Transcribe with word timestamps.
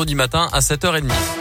vendredi 0.00 0.14
matin 0.14 0.48
à 0.50 0.60
7h30. 0.60 1.39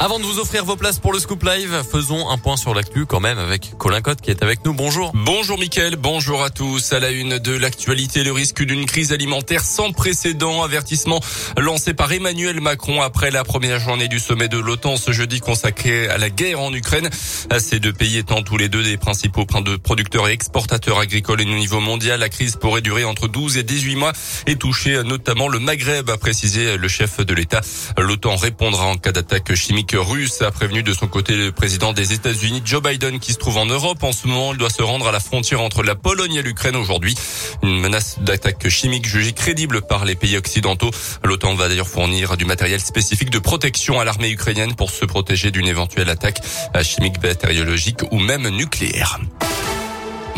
Avant 0.00 0.20
de 0.20 0.24
vous 0.24 0.38
offrir 0.38 0.64
vos 0.64 0.76
places 0.76 1.00
pour 1.00 1.12
le 1.12 1.18
Scoop 1.18 1.42
Live, 1.42 1.82
faisons 1.90 2.30
un 2.30 2.38
point 2.38 2.56
sur 2.56 2.72
l'actu 2.72 3.04
quand 3.04 3.18
même 3.18 3.36
avec 3.36 3.76
Colin 3.78 4.00
Cotte 4.00 4.20
qui 4.20 4.30
est 4.30 4.44
avec 4.44 4.64
nous. 4.64 4.72
Bonjour. 4.72 5.10
Bonjour 5.12 5.58
Mickaël, 5.58 5.96
bonjour 5.96 6.44
à 6.44 6.50
tous. 6.50 6.92
À 6.92 7.00
la 7.00 7.10
une 7.10 7.40
de 7.40 7.52
l'actualité, 7.52 8.22
le 8.22 8.30
risque 8.30 8.62
d'une 8.62 8.86
crise 8.86 9.12
alimentaire 9.12 9.64
sans 9.64 9.90
précédent. 9.90 10.62
Avertissement 10.62 11.20
lancé 11.58 11.94
par 11.94 12.12
Emmanuel 12.12 12.60
Macron 12.60 13.02
après 13.02 13.32
la 13.32 13.42
première 13.42 13.80
journée 13.80 14.06
du 14.06 14.20
sommet 14.20 14.46
de 14.46 14.56
l'OTAN 14.56 14.96
ce 14.96 15.10
jeudi 15.10 15.40
consacré 15.40 16.08
à 16.08 16.16
la 16.16 16.30
guerre 16.30 16.60
en 16.60 16.72
Ukraine. 16.72 17.10
Ces 17.58 17.80
deux 17.80 17.92
pays 17.92 18.18
étant 18.18 18.42
tous 18.42 18.56
les 18.56 18.68
deux 18.68 18.84
des 18.84 18.98
principaux 18.98 19.46
producteurs 19.46 20.28
et 20.28 20.32
exportateurs 20.32 21.00
agricoles 21.00 21.40
au 21.40 21.44
niveau 21.44 21.80
mondial, 21.80 22.20
la 22.20 22.28
crise 22.28 22.54
pourrait 22.54 22.82
durer 22.82 23.02
entre 23.02 23.26
12 23.26 23.56
et 23.56 23.64
18 23.64 23.96
mois 23.96 24.12
et 24.46 24.54
toucher 24.54 25.02
notamment 25.02 25.48
le 25.48 25.58
Maghreb, 25.58 26.08
a 26.08 26.18
précisé 26.18 26.76
le 26.76 26.88
chef 26.88 27.18
de 27.18 27.34
l'État. 27.34 27.62
L'OTAN 27.98 28.36
répondra 28.36 28.86
en 28.86 28.96
cas 28.96 29.10
d'attaque 29.10 29.54
chimique 29.54 29.87
russe 29.94 30.42
a 30.42 30.50
prévenu 30.50 30.82
de 30.82 30.92
son 30.92 31.06
côté 31.06 31.36
le 31.36 31.52
président 31.52 31.92
des 31.92 32.12
États-Unis 32.12 32.62
Joe 32.64 32.82
Biden 32.82 33.18
qui 33.18 33.32
se 33.32 33.38
trouve 33.38 33.58
en 33.58 33.66
Europe 33.66 34.02
en 34.02 34.12
ce 34.12 34.26
moment. 34.26 34.52
Il 34.52 34.58
doit 34.58 34.70
se 34.70 34.82
rendre 34.82 35.08
à 35.08 35.12
la 35.12 35.20
frontière 35.20 35.60
entre 35.60 35.82
la 35.82 35.94
Pologne 35.94 36.34
et 36.34 36.42
l'Ukraine 36.42 36.76
aujourd'hui. 36.76 37.14
Une 37.62 37.80
menace 37.80 38.18
d'attaque 38.20 38.68
chimique 38.68 39.06
jugée 39.06 39.32
crédible 39.32 39.82
par 39.82 40.04
les 40.04 40.14
pays 40.14 40.36
occidentaux. 40.36 40.90
L'OTAN 41.24 41.54
va 41.54 41.68
d'ailleurs 41.68 41.88
fournir 41.88 42.36
du 42.36 42.44
matériel 42.44 42.80
spécifique 42.80 43.30
de 43.30 43.38
protection 43.38 44.00
à 44.00 44.04
l'armée 44.04 44.30
ukrainienne 44.30 44.74
pour 44.74 44.90
se 44.90 45.04
protéger 45.04 45.50
d'une 45.50 45.68
éventuelle 45.68 46.10
attaque 46.10 46.40
chimique, 46.82 47.20
bactériologique 47.20 48.02
ou 48.10 48.18
même 48.18 48.48
nucléaire. 48.48 49.18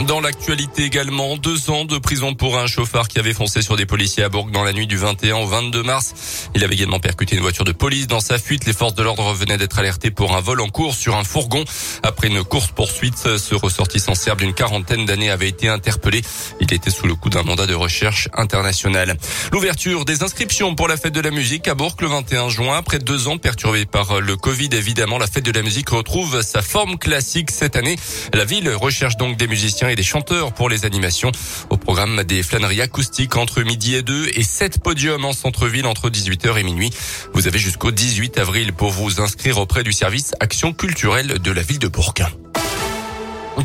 Dans 0.06 0.20
l'actualité 0.20 0.84
également, 0.84 1.36
deux 1.36 1.68
ans 1.68 1.84
de 1.84 1.98
prison 1.98 2.34
pour 2.34 2.58
un 2.58 2.66
chauffeur 2.66 3.06
qui 3.06 3.18
avait 3.18 3.34
foncé 3.34 3.60
sur 3.60 3.76
des 3.76 3.84
policiers 3.84 4.24
à 4.24 4.30
Bourg 4.30 4.48
dans 4.50 4.64
la 4.64 4.72
nuit 4.72 4.86
du 4.86 4.96
21 4.96 5.36
au 5.36 5.46
22 5.46 5.82
mars. 5.82 6.48
Il 6.54 6.64
avait 6.64 6.74
également 6.74 7.00
percuté 7.00 7.36
une 7.36 7.42
voiture 7.42 7.64
de 7.64 7.72
police 7.72 8.06
dans 8.06 8.20
sa 8.20 8.38
fuite. 8.38 8.64
Les 8.64 8.72
forces 8.72 8.94
de 8.94 9.02
l'ordre 9.02 9.34
venaient 9.34 9.58
d'être 9.58 9.78
alertées 9.78 10.10
pour 10.10 10.34
un 10.34 10.40
vol 10.40 10.62
en 10.62 10.68
cours 10.68 10.94
sur 10.94 11.16
un 11.16 11.24
fourgon. 11.24 11.64
Après 12.02 12.28
une 12.28 12.42
course-poursuite, 12.42 13.36
ce 13.36 13.54
ressortissant 13.54 14.14
serbe 14.14 14.38
d'une 14.38 14.54
quarantaine 14.54 15.04
d'années 15.04 15.30
avait 15.30 15.48
été 15.48 15.68
interpellé. 15.68 16.22
Il 16.60 16.72
était 16.72 16.90
sous 16.90 17.06
le 17.06 17.14
coup 17.14 17.28
d'un 17.28 17.42
mandat 17.42 17.66
de 17.66 17.74
recherche 17.74 18.28
international. 18.32 19.18
L'ouverture 19.52 20.06
des 20.06 20.22
inscriptions 20.22 20.74
pour 20.74 20.88
la 20.88 20.96
fête 20.96 21.14
de 21.14 21.20
la 21.20 21.30
musique 21.30 21.68
à 21.68 21.74
Bourg 21.74 21.96
le 22.00 22.08
21 22.08 22.48
juin. 22.48 22.78
Après 22.78 23.00
deux 23.00 23.28
ans 23.28 23.36
perturbés 23.36 23.84
par 23.84 24.20
le 24.20 24.36
Covid, 24.36 24.70
évidemment, 24.72 25.18
la 25.18 25.26
fête 25.26 25.44
de 25.44 25.52
la 25.52 25.62
musique 25.62 25.90
retrouve 25.90 26.40
sa 26.40 26.62
forme 26.62 26.96
classique 26.96 27.50
cette 27.50 27.76
année. 27.76 27.96
La 28.32 28.46
ville 28.46 28.70
recherche 28.70 29.18
donc 29.18 29.36
des 29.36 29.46
musiciens 29.46 29.89
et 29.90 29.96
des 29.96 30.02
chanteurs 30.02 30.52
pour 30.52 30.68
les 30.68 30.84
animations. 30.84 31.32
Au 31.68 31.76
programme 31.76 32.24
des 32.24 32.42
flâneries 32.42 32.80
acoustiques 32.80 33.36
entre 33.36 33.62
midi 33.62 33.94
et 33.94 34.02
2 34.02 34.30
et 34.34 34.42
7 34.42 34.82
podiums 34.82 35.24
en 35.24 35.32
centre-ville 35.32 35.86
entre 35.86 36.10
18h 36.10 36.58
et 36.58 36.62
minuit. 36.62 36.90
Vous 37.34 37.46
avez 37.46 37.58
jusqu'au 37.58 37.90
18 37.90 38.38
avril 38.38 38.72
pour 38.72 38.90
vous 38.90 39.20
inscrire 39.20 39.58
auprès 39.58 39.82
du 39.82 39.92
service 39.92 40.34
Action 40.40 40.72
culturelle 40.72 41.38
de 41.38 41.50
la 41.50 41.62
ville 41.62 41.78
de 41.78 41.88
Bourg. 41.88 42.14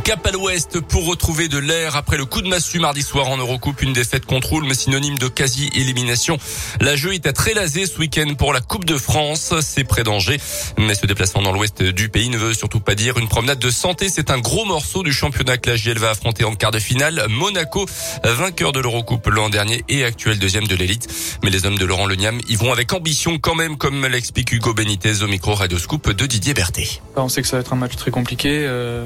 Cap 0.03 0.27
à 0.27 0.31
l'ouest 0.31 0.81
pour 0.81 1.07
retrouver 1.07 1.47
de 1.47 1.57
l'air 1.57 1.95
après 1.95 2.15
le 2.17 2.25
coup 2.25 2.43
de 2.43 2.47
massue 2.47 2.77
mardi 2.77 3.01
soir 3.01 3.27
en 3.27 3.37
Eurocoupe. 3.37 3.81
Une 3.81 3.93
défaite 3.93 4.27
contre 4.27 4.61
mais 4.61 4.75
synonyme 4.75 5.17
de 5.17 5.27
quasi-élimination. 5.27 6.37
La 6.79 6.95
jeu 6.95 7.13
est 7.15 7.25
à 7.25 7.33
Trélazé 7.33 7.87
ce 7.87 7.97
week-end 7.97 8.35
pour 8.37 8.53
la 8.53 8.61
Coupe 8.61 8.85
de 8.85 8.97
France. 8.97 9.53
C'est 9.61 9.83
près 9.83 10.03
d'Angers. 10.03 10.39
Mais 10.77 10.93
ce 10.93 11.07
déplacement 11.07 11.41
dans 11.41 11.51
l'ouest 11.51 11.81
du 11.81 12.09
pays 12.09 12.29
ne 12.29 12.37
veut 12.37 12.53
surtout 12.53 12.79
pas 12.79 12.93
dire 12.93 13.17
une 13.17 13.27
promenade 13.27 13.57
de 13.57 13.71
santé. 13.71 14.09
C'est 14.09 14.29
un 14.29 14.37
gros 14.37 14.65
morceau 14.65 15.01
du 15.01 15.11
championnat 15.11 15.57
que 15.57 15.71
la 15.71 15.93
va 15.95 16.11
affronter 16.11 16.43
en 16.43 16.53
quart 16.53 16.71
de 16.71 16.79
finale. 16.79 17.25
Monaco, 17.29 17.87
vainqueur 18.23 18.73
de 18.73 18.79
l'Eurocoupe 18.79 19.27
l'an 19.27 19.49
dernier 19.49 19.83
et 19.89 20.03
actuel 20.03 20.37
deuxième 20.37 20.67
de 20.67 20.75
l'élite. 20.75 21.07
Mais 21.43 21.49
les 21.49 21.65
hommes 21.65 21.79
de 21.79 21.85
Laurent 21.85 22.05
Leniam 22.05 22.39
y 22.47 22.55
vont 22.55 22.71
avec 22.71 22.93
ambition 22.93 23.39
quand 23.39 23.55
même, 23.55 23.77
comme 23.77 24.05
l'explique 24.05 24.51
Hugo 24.51 24.75
Benitez 24.75 25.23
au 25.23 25.27
micro 25.27 25.55
Radio 25.55 25.79
Scoop 25.79 26.11
de 26.11 26.25
Didier 26.27 26.53
Berthet. 26.53 27.01
On 27.15 27.29
sait 27.29 27.41
que 27.41 27.47
ça 27.47 27.57
va 27.57 27.61
être 27.61 27.73
un 27.73 27.77
match 27.77 27.95
très 27.95 28.11
compliqué. 28.11 28.65
Euh, 28.67 29.05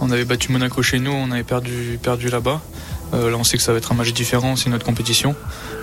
on 0.00 0.10
avait 0.10 0.24
battu 0.24 0.52
Monaco 0.52 0.82
chez 0.82 0.98
nous, 0.98 1.12
on 1.12 1.30
avait 1.30 1.42
perdu, 1.42 1.98
là-bas. 2.30 2.60
Euh, 3.14 3.30
là, 3.30 3.36
on 3.36 3.44
sait 3.44 3.56
que 3.56 3.62
ça 3.62 3.72
va 3.72 3.78
être 3.78 3.92
un 3.92 3.94
match 3.94 4.12
différent, 4.12 4.56
c'est 4.56 4.68
notre 4.68 4.84
compétition. 4.84 5.34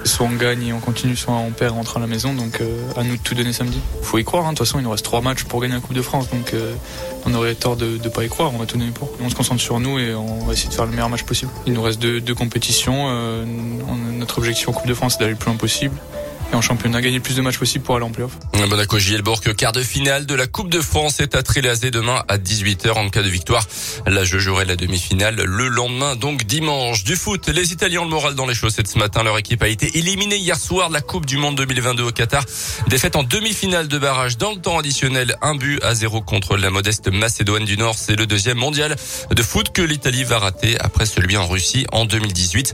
Soit 0.04 0.26
on 0.26 0.36
gagne 0.36 0.68
et 0.68 0.74
on 0.74 0.80
continue, 0.80 1.16
soit 1.16 1.34
on 1.34 1.52
perd, 1.52 1.74
on 1.74 1.78
rentre 1.78 1.98
à 1.98 2.00
la 2.02 2.08
maison. 2.08 2.34
Donc, 2.34 2.60
euh, 2.60 2.92
à 2.98 3.04
nous 3.04 3.16
de 3.16 3.22
tout 3.22 3.34
donner 3.34 3.54
samedi. 3.54 3.80
Faut 4.02 4.18
y 4.18 4.24
croire. 4.26 4.46
Hein. 4.46 4.52
De 4.52 4.58
toute 4.58 4.68
façon, 4.68 4.80
il 4.80 4.84
nous 4.84 4.92
reste 4.92 5.06
trois 5.06 5.22
matchs 5.22 5.46
pour 5.46 5.62
gagner 5.62 5.76
la 5.76 5.80
Coupe 5.80 5.96
de 5.96 6.02
France. 6.02 6.30
Donc, 6.30 6.54
euh, 6.54 6.74
on 7.26 7.34
aurait 7.34 7.56
tort 7.56 7.78
de 7.78 7.98
ne 8.04 8.10
pas 8.10 8.26
y 8.26 8.30
croire. 8.30 8.52
On 8.54 8.58
va 8.58 8.66
tout 8.66 8.78
donner 8.78 8.92
pour. 8.92 9.10
On 9.22 9.30
se 9.30 9.36
concentre 9.36 9.62
sur 9.62 9.80
nous 9.80 10.00
et 10.00 10.14
on 10.14 10.46
va 10.46 10.54
essayer 10.54 10.70
de 10.70 10.74
faire 10.74 10.86
le 10.86 10.92
meilleur 10.92 11.10
match 11.10 11.24
possible. 11.24 11.52
Il 11.66 11.74
nous 11.74 11.82
reste 11.82 12.00
deux, 12.00 12.20
deux 12.20 12.36
compétitions. 12.36 13.08
notre 14.18 14.38
objectif 14.40 14.68
en 14.68 14.74
Coupe 14.74 14.88
de 14.88 14.94
France, 14.94 15.14
c'est 15.14 15.20
d'aller 15.20 15.32
le 15.32 15.38
plus 15.38 15.48
loin 15.48 15.58
possible 15.58 15.96
en 16.56 16.62
championnat, 16.62 17.02
gagner 17.02 17.18
le 17.18 17.24
plus 17.24 17.36
de 17.36 17.42
matchs 17.42 17.58
possible 17.58 17.84
pour 17.84 17.96
aller 17.96 18.06
en 18.06 18.12
playoff. 18.12 18.38
Monaco 18.70 18.98
Gielborg, 18.98 19.54
quart 19.56 19.72
de 19.72 19.82
finale 19.82 20.26
de 20.26 20.36
la 20.36 20.48
Coupe 20.48 20.70
de 20.70 20.82
France 20.82 21.20
est 21.20 21.36
à 21.36 21.44
Trélazé 21.44 21.92
demain 21.92 22.24
à 22.28 22.38
18h 22.38 22.92
en 22.94 23.10
cas 23.10 23.22
de 23.22 23.30
victoire. 23.30 23.68
Là, 24.06 24.24
je 24.24 24.38
jouerai 24.38 24.66
la 24.66 24.76
demi-finale 24.76 25.36
le 25.36 25.68
lendemain, 25.68 26.16
donc 26.16 26.44
dimanche. 26.46 27.04
Du 27.04 27.16
foot, 27.16 27.50
les 27.50 27.72
Italiens 27.72 28.02
ont 28.02 28.06
le 28.06 28.10
moral 28.10 28.36
dans 28.36 28.46
les 28.46 28.54
chaussettes 28.54 28.88
ce 28.88 28.98
matin. 28.98 29.24
Leur 29.24 29.38
équipe 29.38 29.64
a 29.64 29.68
été 29.68 29.98
éliminée 29.98 30.38
hier 30.38 30.58
soir 30.58 30.90
de 30.90 30.94
la 30.94 31.02
Coupe 31.02 31.26
du 31.26 31.38
Monde 31.38 31.56
2022 31.56 32.04
au 32.04 32.12
Qatar. 32.12 32.44
Défaite 32.88 33.16
en 33.16 33.24
demi-finale 33.24 33.88
de 33.88 33.98
barrage 33.98 34.38
dans 34.38 34.52
le 34.52 34.58
temps 34.58 34.78
additionnel. 34.78 35.36
Un 35.42 35.56
but 35.56 35.84
à 35.84 35.96
zéro 35.96 36.22
contre 36.22 36.58
la 36.58 36.70
modeste 36.70 37.12
Macédoine 37.12 37.66
du 37.66 37.78
Nord. 37.78 37.96
C'est 37.98 38.16
le 38.16 38.26
deuxième 38.26 38.58
mondial 38.58 38.96
de 39.32 39.44
foot 39.44 39.72
que 39.72 39.82
l'Italie 39.82 40.24
va 40.24 40.40
rater 40.40 40.80
après 40.80 41.06
celui 41.06 41.38
en 41.38 41.48
Russie 41.48 41.86
en 41.92 42.06
2018. 42.06 42.74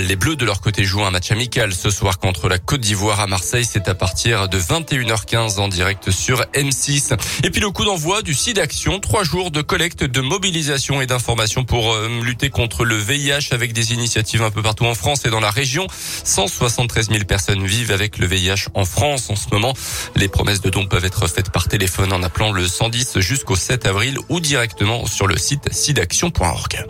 Les 0.00 0.16
Bleus 0.16 0.36
de 0.36 0.44
leur 0.44 0.60
côté 0.60 0.84
jouent 0.84 1.04
un 1.04 1.10
match 1.10 1.30
amical 1.30 1.74
ce 1.74 1.90
soir 1.90 2.18
contre 2.18 2.48
la 2.48 2.58
Côte 2.58 2.80
d'Ivoire 2.80 3.15
à 3.20 3.26
Marseille. 3.26 3.64
C'est 3.64 3.88
à 3.88 3.94
partir 3.94 4.48
de 4.48 4.58
21h15 4.58 5.58
en 5.58 5.68
direct 5.68 6.10
sur 6.10 6.40
M6. 6.54 7.16
Et 7.44 7.50
puis 7.50 7.60
le 7.60 7.70
coup 7.70 7.84
d'envoi 7.84 8.22
du 8.22 8.34
site 8.34 8.56
d'action. 8.56 9.00
Trois 9.00 9.24
jours 9.24 9.50
de 9.50 9.62
collecte, 9.62 10.04
de 10.04 10.20
mobilisation 10.20 11.00
et 11.00 11.06
d'information 11.06 11.64
pour 11.64 11.92
euh, 11.92 12.08
lutter 12.22 12.50
contre 12.50 12.84
le 12.84 12.96
VIH 12.96 13.52
avec 13.52 13.72
des 13.72 13.92
initiatives 13.92 14.42
un 14.42 14.50
peu 14.50 14.62
partout 14.62 14.84
en 14.86 14.94
France 14.94 15.24
et 15.24 15.30
dans 15.30 15.40
la 15.40 15.50
région. 15.50 15.86
173 16.24 17.10
000 17.10 17.24
personnes 17.24 17.64
vivent 17.66 17.92
avec 17.92 18.18
le 18.18 18.26
VIH 18.26 18.68
en 18.74 18.84
France 18.84 19.30
en 19.30 19.36
ce 19.36 19.46
moment. 19.52 19.74
Les 20.14 20.28
promesses 20.28 20.60
de 20.60 20.70
dons 20.70 20.86
peuvent 20.86 21.04
être 21.04 21.26
faites 21.28 21.50
par 21.50 21.68
téléphone 21.68 22.12
en 22.12 22.22
appelant 22.22 22.52
le 22.52 22.66
110 22.66 23.20
jusqu'au 23.20 23.56
7 23.56 23.86
avril 23.86 24.18
ou 24.28 24.40
directement 24.40 25.06
sur 25.06 25.26
le 25.26 25.36
site 25.36 25.72
sidaction.org. 25.72 26.86